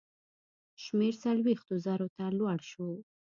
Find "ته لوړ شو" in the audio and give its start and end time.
2.15-2.89